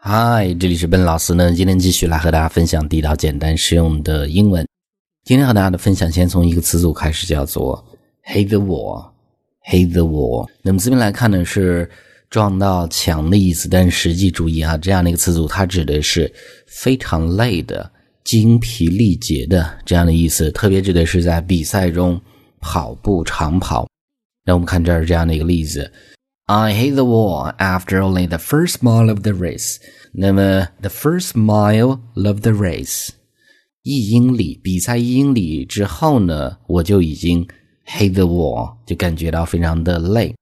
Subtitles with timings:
[0.00, 1.52] 嗨，这里是笨老师呢。
[1.52, 4.64] 今天继续来和大家分享地道、简单、实用的英文。
[5.24, 7.84] 今天和大家的分享先从一个词组开始，叫做
[8.24, 10.48] “hit the wall”，“hit the wall”。
[10.62, 11.90] 那么这边来看呢，是
[12.30, 16.32] 撞到墙的意思，但实际注意啊，这样的一个词组，它指的是
[16.68, 17.90] 非常累的、
[18.22, 22.18] 精疲力竭的这样的意思，特别指的是在比赛中
[22.60, 23.88] 跑步长跑。
[24.46, 25.90] 那我们看这儿这样的一个例子。
[26.47, 29.77] I hit the wall after only the first mile of the race。
[30.11, 33.09] 那么，the first mile of the race，
[33.83, 37.47] 一英里比赛一英里之后呢，我就已经
[37.87, 40.35] hit the wall，就感觉到非常的累。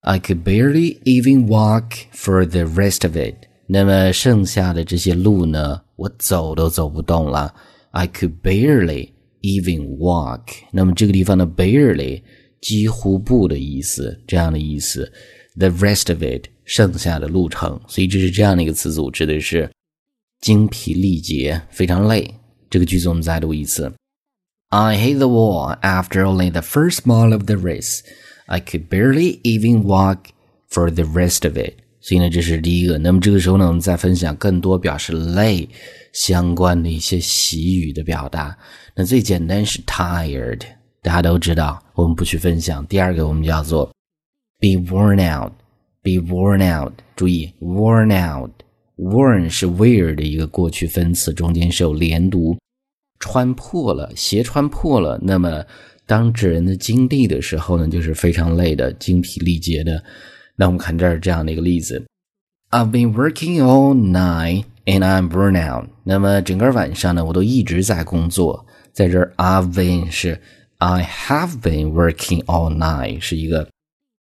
[0.00, 3.46] I could barely even walk for the rest of it。
[3.66, 7.54] 那么剩下的这些路呢，我走都走不动了。
[7.92, 10.42] I could barely even walk。
[10.72, 12.22] 那么这个地方的 barely
[12.60, 15.10] 几乎不的意思，这样的意思。
[15.57, 19.69] The rest of it，剩下的路程，所以这是这样的一个词组，指的是
[20.39, 22.33] 精疲力竭，非常累。
[22.69, 23.91] 这个句子我们再读一次
[24.69, 28.01] ：I hit the wall after only the first mile of the race.
[28.45, 30.29] I could barely even walk
[30.69, 31.73] for the rest of it.
[31.99, 32.97] 所以呢，这是第一个。
[32.97, 35.67] 那么这个时候呢，我们再分享更多表示累
[36.13, 38.57] 相关的一些习语的表达。
[38.95, 40.61] 那最简单是 tired，
[41.01, 42.85] 大家都知道，我们不去分享。
[42.85, 43.89] 第二个我们叫做。
[44.58, 45.52] be worn out,
[46.02, 46.92] be worn out。
[47.16, 52.56] 注意，worn out，worn 是 wear 的一个过去分词，中间是有连读。
[53.20, 55.18] 穿破了，鞋穿破了。
[55.22, 55.64] 那么，
[56.06, 60.02] 当指人的经历的时候呢，就是非常累的，精疲力竭的。
[60.56, 62.04] 那我们看这儿这样的一个例子：
[62.70, 65.88] I've been working all night and I'm burn out。
[66.02, 68.66] 那么整个晚上呢，我都一直在工作。
[68.92, 70.40] 在这儿，I've been 是
[70.78, 73.68] I have been working all night，是一个。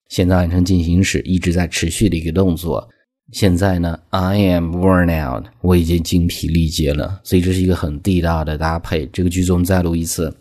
[0.08, 2.88] 现在完成进行时，一直在持续的一个动作。
[3.32, 7.20] 现在呢，I am worn out，我已经精疲力竭了。
[7.22, 9.04] 所以这是一个很地道的搭配。
[9.12, 10.34] 这个句子我们再录一次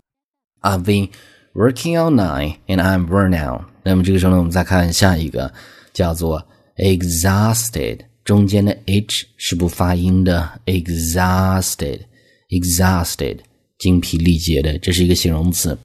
[0.62, 1.10] ：I've been
[1.52, 3.64] working all night and I'm worn out。
[3.82, 5.52] 那么这个时候呢，我们再看下一个，
[5.92, 6.42] 叫做
[6.76, 13.40] exhausted，中间的 h 是不发音的，exhausted，exhausted，
[13.78, 15.78] 精疲力竭的，这是一个形容词。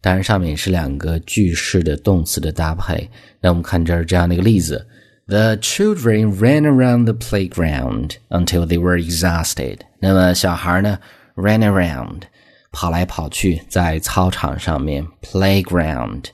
[0.00, 3.10] 当然，上面是两个句式的动词的搭配。
[3.40, 4.86] 那我们看这儿这样的一个例子
[5.26, 9.78] ：The children ran around the playground until they were exhausted。
[10.00, 11.00] 那么小孩呢
[11.34, 12.22] ，ran around，
[12.70, 16.26] 跑来跑去，在操场上面，playground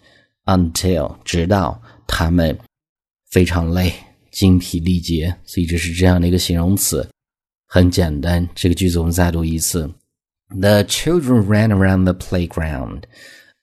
[0.45, 2.59] until，直到他们
[3.31, 3.95] 非常累，
[4.31, 5.35] 精疲力竭。
[5.47, 7.09] 所以这是这样的一个形容词，
[7.67, 8.47] 很简单。
[8.55, 9.91] 这个句子我们再读一次
[10.61, 13.05] ：The children ran around the playground。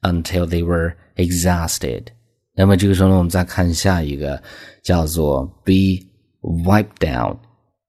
[0.02, 2.06] Until they were exhausted。
[2.54, 4.42] 那么这个时候呢，我们再看下一个，
[4.84, 6.04] 叫做 be
[6.42, 7.38] wiped out。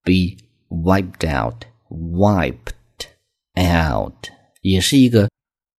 [0.05, 0.37] be
[0.69, 2.75] wiped out，wiped
[3.55, 4.13] out
[4.63, 5.29] 也是一个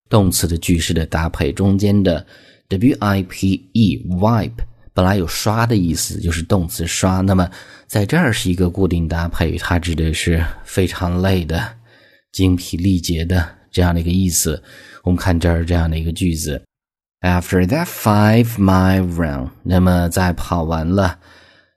[0.07, 2.25] 动词的句式的搭配，中间的
[2.69, 4.63] w i p e wipe
[4.93, 7.19] 本来有刷的意思，就是动词刷。
[7.19, 7.51] 那么
[7.85, 11.75] 在这儿是一个固定搭配，它指的是非常累的、
[12.31, 14.63] 精疲力竭的这样的一个意思。
[15.03, 16.63] 我们看这儿这样的一个句子
[17.19, 21.19] ：After that five mile run，那么在跑完了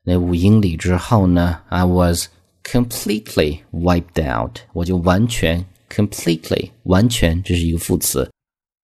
[0.05, 2.29] 那五英里之后呢，I was
[2.63, 8.31] completely wiped out，我就完全 completely 完全这是一个副词，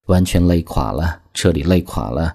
[0.06, 2.34] 完全累垮了，彻底累垮了。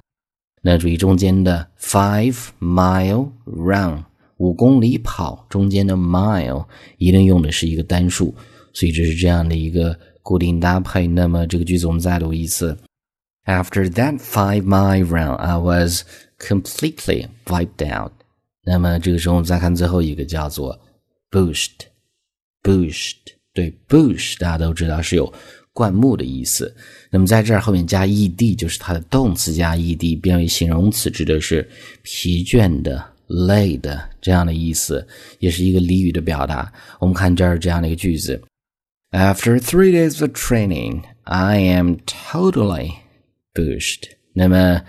[0.62, 4.06] 那注意中间的 five mile run，
[4.38, 6.66] 五公里跑，中间的 mile
[7.00, 8.34] 一定用的是一个单数，
[8.72, 10.00] 所以这是这样的一个。
[10.28, 11.08] 固定搭配。
[11.08, 12.78] 那么这个句子我们再读一次
[13.46, 16.04] ：After that five-mile run, I was
[16.38, 18.12] completely wiped out。
[18.66, 20.78] 那么这个时候我们再看最后一个，叫做
[21.32, 21.88] bushed。
[22.62, 23.16] bushed
[23.54, 25.34] 对 bush 大家都知道是有
[25.72, 26.76] 灌木的意思。
[27.10, 31.66] 那么在这儿后面加 ed 就是它的动词加 ed 变为形容词，指的是
[32.02, 35.08] 疲倦的、累的这样的意思，
[35.40, 36.70] 也是一个俚语的表达。
[37.00, 38.42] 我们看这儿这样的一个句子。
[39.13, 42.95] After three days of training, I am totally
[43.53, 44.05] bushed。
[44.33, 44.83] 那么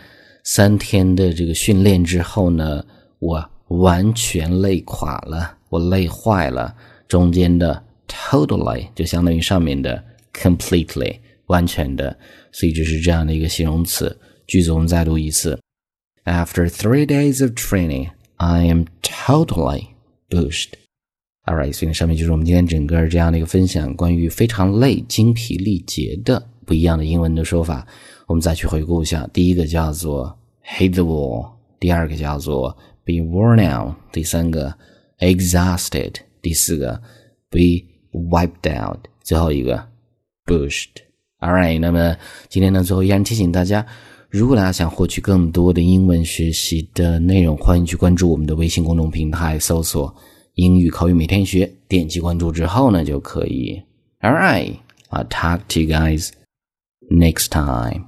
[0.45, 2.85] 三天的这个训练之后呢，
[3.19, 6.73] 我完全累垮了，我累坏了。
[7.09, 10.01] 中间的 totally 就相当于上面的
[10.33, 12.17] completely 完全的，
[12.53, 14.17] 所以这是这样的一个形容词。
[14.47, 15.59] 句子我们再读一次：
[16.23, 19.87] After three days of training, I am totally
[20.29, 20.69] bushed。
[21.48, 27.86] All right，所以呢，上面就是我们今天整个这样的一个分享，关于非常累、精疲力竭的不一样的英文的说法。
[28.26, 31.48] 我们再去回顾一下，第一个叫做 hit the wall，
[31.80, 34.74] 第二个叫做 be worn out，第三个
[35.20, 36.12] exhausted，
[36.42, 37.00] 第四个
[37.48, 39.82] be wiped out，最后一个
[40.44, 40.90] bushed。
[41.38, 42.14] All right，那么
[42.50, 43.86] 今天呢，最后依然提醒大家。
[44.28, 50.14] 如果大家想获取更多的英文学习的内容，欢迎去关注我们的微信公众平台，搜索
[50.58, 53.80] 英语口语每天学，点击关注之后呢，就可以。
[54.18, 54.74] All right,
[55.08, 56.30] I talk to you guys
[57.08, 58.06] next time.